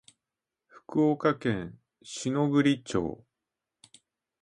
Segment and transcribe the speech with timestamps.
[0.65, 3.23] 福岡県篠栗町